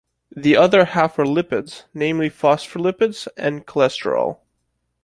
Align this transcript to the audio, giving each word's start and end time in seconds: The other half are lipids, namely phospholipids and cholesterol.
The 0.35 0.57
other 0.57 0.85
half 0.85 1.19
are 1.19 1.25
lipids, 1.25 1.83
namely 1.93 2.27
phospholipids 2.31 3.27
and 3.37 3.67
cholesterol. 3.67 4.39